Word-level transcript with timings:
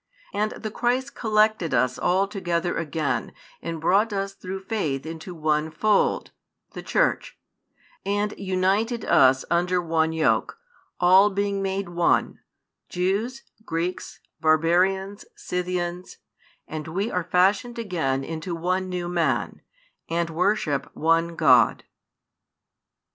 And 0.33 0.53
the 0.53 0.71
Christ 0.71 1.13
collected 1.13 1.75
us 1.75 1.99
all 1.99 2.27
together 2.27 2.75
again 2.75 3.33
and 3.61 3.79
brought 3.79 4.11
us 4.11 4.33
through 4.33 4.61
faith 4.61 5.05
into 5.05 5.35
one 5.35 5.69
fold, 5.69 6.31
the 6.71 6.81
Church; 6.81 7.37
and 8.03 8.33
united 8.35 9.05
us 9.05 9.45
under 9.51 9.79
one 9.79 10.11
yoke, 10.11 10.57
all 10.99 11.29
being 11.29 11.61
made 11.61 11.87
one, 11.89 12.39
Jews, 12.89 13.43
Greeks, 13.63 14.19
Barbarians, 14.39 15.23
Scythians; 15.35 16.17
and 16.67 16.87
we 16.87 17.11
are 17.11 17.23
fashioned 17.23 17.77
again 17.77 18.23
into 18.23 18.55
one 18.55 18.89
new 18.89 19.07
man, 19.07 19.61
and 20.09 20.31
worship 20.31 20.89
one 20.95 21.35
God. 21.35 21.83